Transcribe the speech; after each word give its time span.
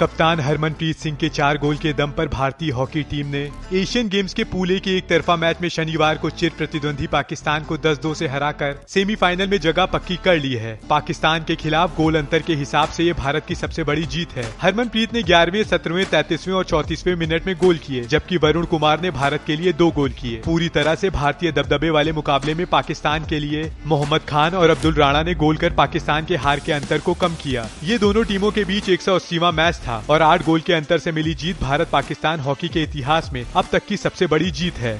कप्तान 0.00 0.40
हरमनप्रीत 0.40 0.96
सिंह 0.96 1.16
के 1.16 1.28
चार 1.28 1.58
गोल 1.58 1.76
के 1.76 1.92
दम 1.92 2.10
पर 2.10 2.28
भारतीय 2.28 2.70
हॉकी 2.70 3.02
टीम 3.02 3.26
ने 3.26 3.50
एशियन 3.72 4.08
गेम्स 4.08 4.34
के 4.34 4.44
पूले 4.44 4.78
के 4.80 4.96
एक 4.96 5.08
तरफा 5.08 5.36
मैच 5.36 5.56
में 5.62 5.68
शनिवार 5.68 6.18
को 6.18 6.30
चिर 6.30 6.52
प्रतिद्वंदी 6.58 7.06
पाकिस्तान 7.06 7.64
को 7.64 7.76
10-2 7.78 8.14
से 8.14 8.28
हराकर 8.28 8.78
सेमीफाइनल 8.88 9.48
में 9.48 9.58
जगह 9.60 9.86
पक्की 9.86 10.16
कर 10.16 10.36
ली 10.36 10.52
है। 10.54 10.80
पाकिस्तान 10.90 11.44
के 11.44 11.56
खिलाफ 11.56 11.96
गोल 11.96 12.14
अंतर 12.14 12.42
के 12.42 12.54
हिसाब 12.54 12.88
से 12.88 13.04
ये 13.04 13.12
भारत 13.12 13.44
की 13.46 13.54
सबसे 13.54 13.84
बड़ी 13.84 14.04
जीत 14.06 14.32
है। 14.32 14.44
हरमनप्रीत 14.60 15.14
ने 15.14 15.22
ग्यारहवें, 15.22 15.64
सत्रहवें, 15.64 16.06
तैतीसवें 16.06 16.54
और 16.54 16.64
चौतीसवें 16.64 17.14
मिनट 17.16 17.46
में 17.46 17.54
गोल 17.56 17.78
किए, 17.78 18.04
जबकि 18.04 18.36
वरुण 18.36 18.64
कुमार 18.64 19.00
ने 19.00 19.10
भारत 19.10 19.40
के 19.46 19.56
लिए 19.56 19.72
दो 19.72 19.90
गोल 19.90 20.10
किए। 20.10 20.36
पूरी 20.36 20.68
तरह 20.68 20.90
ऐसी 20.90 21.10
भारतीय 21.10 21.52
दबदबे 21.52 21.90
वाले 21.90 22.12
मुकाबले 22.12 22.54
में 22.54 22.66
पाकिस्तान 22.66 23.24
के 23.24 23.38
लिए 23.38 23.70
मोहम्मद 23.86 24.20
खान 24.20 24.54
और 24.54 24.70
अब्दुल 24.70 24.94
राणा 24.94 25.22
ने 25.22 25.34
गोल 25.34 25.56
कर 25.56 25.70
पाकिस्तान 25.70 26.24
के 26.24 26.36
हार 26.36 26.60
के 26.60 26.72
अंतर 26.72 26.98
को 26.98 27.14
कम 27.14 27.34
किया। 27.34 27.68
ये 27.84 27.98
दोनों 27.98 28.24
टीमों 28.24 28.50
के 28.50 28.64
बीच 28.64 28.88
एक 28.88 29.08
मैच 29.54 29.80
था 29.90 30.02
और 30.10 30.22
आठ 30.22 30.44
गोल 30.46 30.60
के 30.60 30.72
अंतर 30.72 30.98
से 30.98 31.12
मिली 31.12 31.34
जीत 31.34 31.62
भारत 31.62 31.90
पाकिस्तान 31.92 32.40
हॉकी 32.40 32.68
के 32.68 32.82
इतिहास 32.82 33.30
में 33.32 33.44
अब 33.56 33.64
तक 33.72 33.86
की 33.86 33.96
सबसे 33.96 34.26
बड़ी 34.26 34.50
जीत 34.50 34.78
है। 34.78 34.98